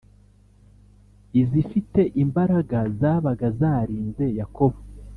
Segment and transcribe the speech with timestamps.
[1.41, 4.79] izifite imbaraga zabaga zarinze Yakobo